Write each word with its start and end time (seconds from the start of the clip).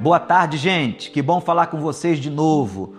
Boa 0.00 0.20
tarde, 0.20 0.56
gente. 0.56 1.10
Que 1.10 1.20
bom 1.20 1.40
falar 1.40 1.66
com 1.66 1.80
vocês 1.80 2.20
de 2.20 2.30
novo. 2.30 2.94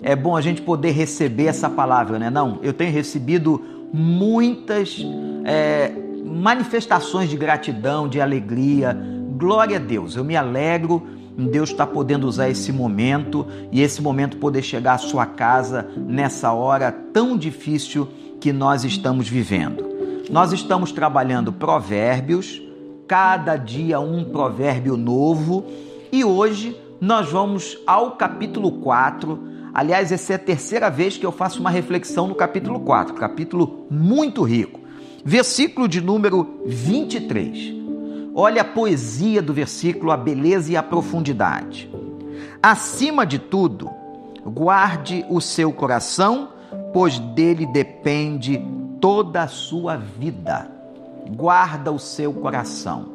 É 0.00 0.14
bom 0.14 0.36
a 0.36 0.40
gente 0.40 0.62
poder 0.62 0.92
receber 0.92 1.46
essa 1.46 1.68
palavra, 1.68 2.16
né? 2.16 2.30
Não, 2.30 2.60
eu 2.62 2.72
tenho 2.72 2.92
recebido 2.92 3.60
muitas 3.92 5.04
é, 5.44 5.90
manifestações 6.24 7.28
de 7.28 7.36
gratidão, 7.36 8.08
de 8.08 8.20
alegria. 8.20 8.96
Glória 9.36 9.78
a 9.78 9.80
Deus. 9.80 10.14
Eu 10.14 10.22
me 10.22 10.36
alegro 10.36 11.02
em 11.36 11.46
Deus 11.48 11.70
estar 11.70 11.88
podendo 11.88 12.28
usar 12.28 12.48
esse 12.48 12.72
momento 12.72 13.44
e 13.72 13.82
esse 13.82 14.00
momento 14.00 14.36
poder 14.36 14.62
chegar 14.62 14.94
à 14.94 14.98
sua 14.98 15.26
casa 15.26 15.88
nessa 15.96 16.52
hora 16.52 16.92
tão 16.92 17.36
difícil 17.36 18.06
que 18.40 18.52
nós 18.52 18.84
estamos 18.84 19.28
vivendo. 19.28 19.84
Nós 20.30 20.52
estamos 20.52 20.92
trabalhando 20.92 21.52
provérbios, 21.52 22.62
cada 23.08 23.56
dia 23.56 23.98
um 23.98 24.22
provérbio 24.22 24.96
novo 24.96 25.66
e 26.14 26.24
hoje 26.24 26.80
nós 27.00 27.28
vamos 27.32 27.76
ao 27.84 28.12
capítulo 28.12 28.70
4. 28.70 29.36
Aliás, 29.74 30.12
essa 30.12 30.34
é 30.34 30.36
a 30.36 30.38
terceira 30.38 30.88
vez 30.88 31.16
que 31.16 31.26
eu 31.26 31.32
faço 31.32 31.58
uma 31.58 31.70
reflexão 31.70 32.28
no 32.28 32.36
capítulo 32.36 32.78
4, 32.78 33.16
capítulo 33.16 33.84
muito 33.90 34.44
rico. 34.44 34.78
Versículo 35.24 35.88
de 35.88 36.00
número 36.00 36.60
23. 36.66 37.74
Olha 38.32 38.62
a 38.62 38.64
poesia 38.64 39.42
do 39.42 39.52
versículo, 39.52 40.12
a 40.12 40.16
beleza 40.16 40.70
e 40.70 40.76
a 40.76 40.84
profundidade. 40.84 41.90
Acima 42.62 43.26
de 43.26 43.40
tudo, 43.40 43.90
guarde 44.46 45.26
o 45.28 45.40
seu 45.40 45.72
coração, 45.72 46.50
pois 46.92 47.18
dele 47.18 47.66
depende 47.66 48.64
toda 49.00 49.42
a 49.42 49.48
sua 49.48 49.96
vida. 49.96 50.70
Guarda 51.28 51.90
o 51.90 51.98
seu 51.98 52.32
coração. 52.32 53.13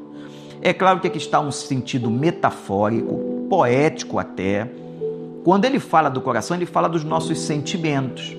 É 0.62 0.73
claro 0.73 0.99
que 0.99 1.08
aqui 1.08 1.18
está 1.18 1.40
um 1.40 1.52
sentido 1.52 2.12
metafórico, 2.12 3.48
poético 3.49 4.20
até. 4.20 4.70
Quando 5.43 5.66
ele 5.66 5.79
fala 5.79 6.10
do 6.10 6.20
coração, 6.20 6.57
ele 6.57 6.66
fala 6.66 6.90
dos 6.90 7.04
nossos 7.04 7.40
sentimentos. 7.40 8.35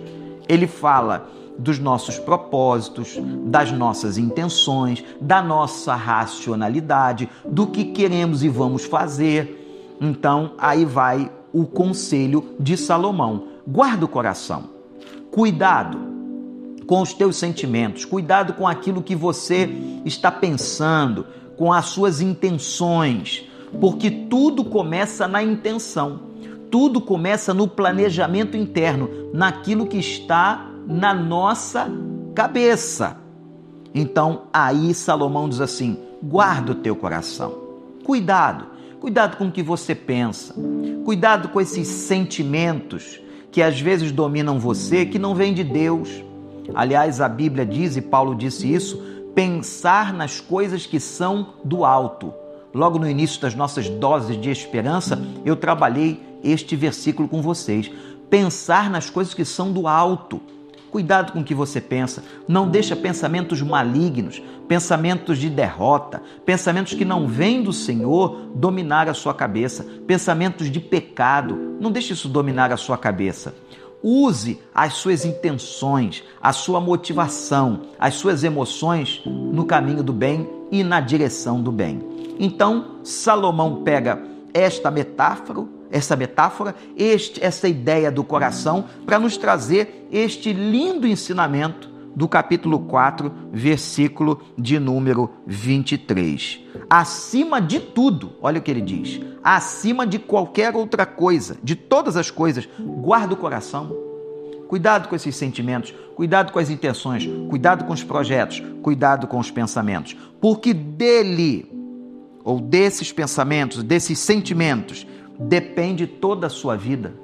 Ele 0.48 0.66
fala 0.66 1.30
dos 1.58 1.78
nossos 1.78 2.18
propósitos, 2.18 3.18
das 3.46 3.72
nossas 3.72 4.18
intenções, 4.18 5.04
da 5.20 5.42
nossa 5.42 5.94
racionalidade, 5.94 7.28
do 7.44 7.66
que 7.66 7.86
queremos 7.86 8.42
e 8.42 8.48
vamos 8.48 8.84
fazer. 8.84 9.96
Então, 10.00 10.52
aí 10.58 10.84
vai 10.84 11.30
o 11.52 11.64
conselho 11.64 12.54
de 12.58 12.76
Salomão: 12.76 13.44
guarda 13.66 14.04
o 14.04 14.08
coração. 14.08 14.64
Cuidado 15.30 15.98
com 16.86 17.00
os 17.00 17.14
teus 17.14 17.36
sentimentos, 17.36 18.04
cuidado 18.04 18.54
com 18.54 18.66
aquilo 18.66 19.02
que 19.02 19.14
você 19.14 19.70
está 20.04 20.30
pensando, 20.30 21.24
com 21.60 21.70
as 21.70 21.84
suas 21.88 22.22
intenções, 22.22 23.46
porque 23.78 24.10
tudo 24.10 24.64
começa 24.64 25.28
na 25.28 25.42
intenção, 25.42 26.20
tudo 26.70 27.02
começa 27.02 27.52
no 27.52 27.68
planejamento 27.68 28.56
interno, 28.56 29.10
naquilo 29.34 29.86
que 29.86 29.98
está 29.98 30.70
na 30.86 31.12
nossa 31.12 31.86
cabeça. 32.34 33.18
Então, 33.94 34.44
aí 34.50 34.94
Salomão 34.94 35.50
diz 35.50 35.60
assim: 35.60 35.98
guarda 36.22 36.72
o 36.72 36.76
teu 36.76 36.96
coração. 36.96 37.52
Cuidado, 38.04 38.64
cuidado 38.98 39.36
com 39.36 39.48
o 39.48 39.52
que 39.52 39.62
você 39.62 39.94
pensa. 39.94 40.54
Cuidado 41.04 41.50
com 41.50 41.60
esses 41.60 41.86
sentimentos 41.86 43.20
que 43.52 43.60
às 43.60 43.78
vezes 43.78 44.10
dominam 44.12 44.58
você, 44.58 45.04
que 45.04 45.18
não 45.18 45.34
vêm 45.34 45.52
de 45.52 45.64
Deus. 45.64 46.24
Aliás, 46.74 47.20
a 47.20 47.28
Bíblia 47.28 47.66
diz, 47.66 47.98
e 47.98 48.00
Paulo 48.00 48.34
disse 48.34 48.72
isso, 48.72 49.19
pensar 49.40 50.12
nas 50.12 50.38
coisas 50.38 50.84
que 50.84 51.00
são 51.00 51.54
do 51.64 51.82
alto. 51.82 52.34
Logo 52.74 52.98
no 52.98 53.08
início 53.08 53.40
das 53.40 53.54
nossas 53.54 53.88
doses 53.88 54.38
de 54.38 54.50
esperança, 54.50 55.18
eu 55.46 55.56
trabalhei 55.56 56.22
este 56.44 56.76
versículo 56.76 57.26
com 57.26 57.40
vocês. 57.40 57.90
Pensar 58.28 58.90
nas 58.90 59.08
coisas 59.08 59.32
que 59.32 59.46
são 59.46 59.72
do 59.72 59.88
alto. 59.88 60.42
Cuidado 60.90 61.32
com 61.32 61.40
o 61.40 61.44
que 61.44 61.54
você 61.54 61.80
pensa. 61.80 62.22
Não 62.46 62.68
deixa 62.68 62.94
pensamentos 62.94 63.62
malignos, 63.62 64.42
pensamentos 64.68 65.38
de 65.38 65.48
derrota, 65.48 66.22
pensamentos 66.44 66.92
que 66.92 67.06
não 67.06 67.26
vêm 67.26 67.62
do 67.62 67.72
Senhor 67.72 68.42
dominar 68.54 69.08
a 69.08 69.14
sua 69.14 69.32
cabeça, 69.32 69.86
pensamentos 70.06 70.70
de 70.70 70.80
pecado. 70.80 71.78
Não 71.80 71.90
deixe 71.90 72.12
isso 72.12 72.28
dominar 72.28 72.70
a 72.72 72.76
sua 72.76 72.98
cabeça. 72.98 73.54
Use 74.02 74.58
as 74.74 74.94
suas 74.94 75.24
intenções, 75.24 76.22
a 76.40 76.52
sua 76.52 76.80
motivação, 76.80 77.82
as 77.98 78.14
suas 78.14 78.42
emoções 78.42 79.22
no 79.26 79.64
caminho 79.64 80.02
do 80.02 80.12
bem 80.12 80.48
e 80.70 80.82
na 80.82 81.00
direção 81.00 81.62
do 81.62 81.70
bem. 81.70 82.00
Então, 82.38 82.96
Salomão 83.04 83.82
pega 83.82 84.22
esta 84.54 84.90
metáfora, 84.90 85.66
essa 85.90 86.16
metáfora, 86.16 86.74
este, 86.96 87.44
essa 87.44 87.68
ideia 87.68 88.10
do 88.10 88.24
coração, 88.24 88.86
para 89.04 89.18
nos 89.18 89.36
trazer 89.36 90.08
este 90.10 90.52
lindo 90.52 91.06
ensinamento 91.06 91.89
do 92.14 92.28
capítulo 92.28 92.80
4, 92.80 93.32
versículo 93.52 94.40
de 94.56 94.78
número 94.78 95.30
23. 95.46 96.60
Acima 96.88 97.60
de 97.60 97.80
tudo, 97.80 98.32
olha 98.40 98.58
o 98.58 98.62
que 98.62 98.70
ele 98.70 98.80
diz: 98.80 99.20
acima 99.42 100.06
de 100.06 100.18
qualquer 100.18 100.74
outra 100.74 101.06
coisa, 101.06 101.56
de 101.62 101.74
todas 101.74 102.16
as 102.16 102.30
coisas, 102.30 102.68
guarda 102.78 103.34
o 103.34 103.36
coração. 103.36 103.94
Cuidado 104.68 105.08
com 105.08 105.16
esses 105.16 105.34
sentimentos, 105.34 105.92
cuidado 106.14 106.52
com 106.52 106.58
as 106.58 106.70
intenções, 106.70 107.28
cuidado 107.48 107.84
com 107.84 107.92
os 107.92 108.04
projetos, 108.04 108.62
cuidado 108.82 109.26
com 109.26 109.38
os 109.38 109.50
pensamentos, 109.50 110.16
porque 110.40 110.72
dele, 110.72 111.68
ou 112.44 112.60
desses 112.60 113.12
pensamentos, 113.12 113.82
desses 113.82 114.20
sentimentos, 114.20 115.04
depende 115.40 116.06
toda 116.06 116.46
a 116.46 116.50
sua 116.50 116.76
vida 116.76 117.14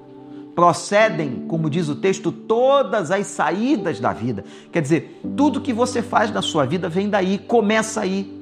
procedem, 0.56 1.44
como 1.46 1.68
diz 1.68 1.90
o 1.90 1.94
texto, 1.94 2.32
todas 2.32 3.10
as 3.10 3.26
saídas 3.26 4.00
da 4.00 4.14
vida. 4.14 4.42
Quer 4.72 4.80
dizer, 4.80 5.20
tudo 5.36 5.60
que 5.60 5.72
você 5.72 6.00
faz 6.00 6.32
na 6.32 6.40
sua 6.40 6.64
vida 6.64 6.88
vem 6.88 7.10
daí, 7.10 7.36
começa 7.36 8.00
aí. 8.00 8.34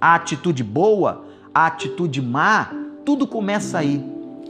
A 0.00 0.14
atitude 0.14 0.62
boa, 0.62 1.24
a 1.52 1.66
atitude 1.66 2.22
má, 2.22 2.70
tudo 3.04 3.26
começa 3.26 3.78
aí. 3.78 4.02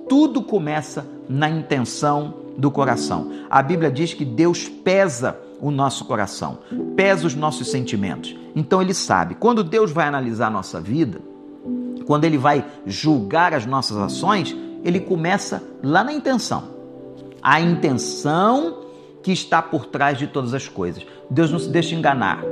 Tudo 0.07 0.43
começa 0.43 1.07
na 1.27 1.49
intenção 1.49 2.35
do 2.59 2.71
coração. 2.71 3.33
A 3.49 3.63
Bíblia 3.63 3.91
diz 3.91 4.13
que 4.13 4.25
Deus 4.25 4.69
pesa 4.69 5.39
o 5.59 5.71
nosso 5.71 6.05
coração, 6.05 6.59
pesa 6.95 7.27
os 7.27 7.35
nossos 7.35 7.71
sentimentos. 7.71 8.37
Então 8.55 8.83
ele 8.83 8.93
sabe, 8.93 9.37
quando 9.37 9.65
Deus 9.65 9.91
vai 9.91 10.07
analisar 10.07 10.49
a 10.49 10.51
nossa 10.51 10.83
vida, 10.83 11.19
quando 12.07 12.25
ele 12.25 12.37
vai 12.37 12.63
julgar 12.85 13.55
as 13.55 13.65
nossas 13.65 13.97
ações, 13.97 14.55
ele 14.85 15.01
começa 15.01 15.63
lá 15.83 16.05
na 16.05 16.13
intenção 16.13 16.76
a 17.47 17.61
intenção 17.61 18.79
que 19.23 19.31
está 19.31 19.63
por 19.63 19.87
trás 19.87 20.19
de 20.19 20.27
todas 20.27 20.53
as 20.53 20.67
coisas. 20.67 21.07
Deus 21.31 21.53
não 21.53 21.61
se 21.61 21.69
deixa 21.69 21.95
enganar. 21.95 22.43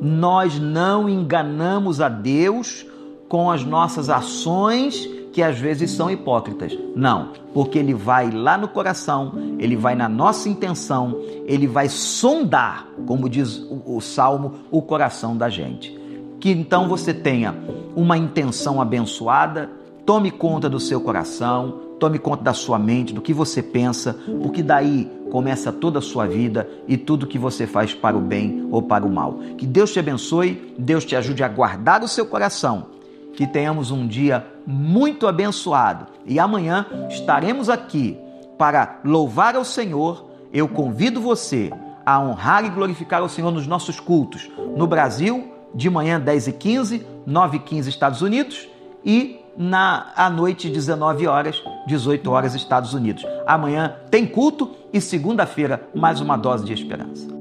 Nós 0.00 0.60
não 0.60 1.08
enganamos 1.08 2.00
a 2.00 2.08
Deus 2.08 2.86
com 3.28 3.50
as 3.50 3.64
nossas 3.64 4.08
ações 4.08 5.10
que 5.32 5.42
às 5.42 5.58
vezes 5.58 5.90
são 5.90 6.08
hipócritas. 6.08 6.78
Não, 6.94 7.32
porque 7.52 7.80
ele 7.80 7.94
vai 7.94 8.30
lá 8.30 8.56
no 8.56 8.68
coração, 8.68 9.32
ele 9.58 9.74
vai 9.74 9.96
na 9.96 10.08
nossa 10.08 10.48
intenção, 10.48 11.20
ele 11.46 11.66
vai 11.66 11.88
sondar, 11.88 12.86
como 13.06 13.28
diz 13.28 13.58
o, 13.58 13.96
o 13.96 14.00
salmo, 14.00 14.54
o 14.70 14.80
coração 14.80 15.36
da 15.36 15.48
gente. 15.48 15.98
Que 16.38 16.52
então 16.52 16.88
você 16.88 17.12
tenha 17.12 17.56
uma 17.96 18.16
intenção 18.16 18.80
abençoada, 18.80 19.68
tome 20.06 20.30
conta 20.30 20.68
do 20.68 20.78
seu 20.78 21.00
coração, 21.00 21.80
Tome 22.04 22.18
conta 22.18 22.44
da 22.44 22.52
sua 22.52 22.78
mente, 22.78 23.14
do 23.14 23.22
que 23.22 23.32
você 23.32 23.62
pensa, 23.62 24.14
porque 24.42 24.62
daí 24.62 25.10
começa 25.30 25.72
toda 25.72 26.00
a 26.00 26.02
sua 26.02 26.26
vida 26.26 26.68
e 26.86 26.98
tudo 26.98 27.26
que 27.26 27.38
você 27.38 27.66
faz 27.66 27.94
para 27.94 28.14
o 28.14 28.20
bem 28.20 28.68
ou 28.70 28.82
para 28.82 29.06
o 29.06 29.10
mal. 29.10 29.38
Que 29.56 29.66
Deus 29.66 29.90
te 29.90 30.00
abençoe, 30.00 30.74
Deus 30.78 31.02
te 31.02 31.16
ajude 31.16 31.42
a 31.42 31.48
guardar 31.48 32.02
o 32.02 32.06
seu 32.06 32.26
coração. 32.26 32.88
Que 33.32 33.46
tenhamos 33.46 33.90
um 33.90 34.06
dia 34.06 34.46
muito 34.66 35.26
abençoado 35.26 36.08
e 36.26 36.38
amanhã 36.38 36.84
estaremos 37.08 37.70
aqui 37.70 38.18
para 38.58 39.00
louvar 39.02 39.56
ao 39.56 39.64
Senhor. 39.64 40.26
Eu 40.52 40.68
convido 40.68 41.22
você 41.22 41.72
a 42.04 42.20
honrar 42.20 42.66
e 42.66 42.68
glorificar 42.68 43.22
o 43.22 43.30
Senhor 43.30 43.50
nos 43.50 43.66
nossos 43.66 43.98
cultos. 43.98 44.50
No 44.76 44.86
Brasil, 44.86 45.54
de 45.74 45.88
manhã 45.88 46.20
10 46.20 46.48
e 46.48 46.52
15, 46.52 47.06
9 47.26 47.56
e 47.56 47.60
15 47.60 47.88
Estados 47.88 48.20
Unidos 48.20 48.68
e 49.02 49.40
na 49.56 50.12
à 50.16 50.30
noite 50.30 50.68
19 50.68 51.26
horas, 51.26 51.56
18 51.86 52.30
horas 52.30 52.54
Estados 52.54 52.94
Unidos. 52.94 53.24
Amanhã 53.46 53.96
tem 54.10 54.26
culto 54.26 54.70
e 54.92 55.00
segunda-feira 55.00 55.88
mais 55.94 56.20
uma 56.20 56.36
dose 56.36 56.64
de 56.64 56.72
esperança. 56.72 57.33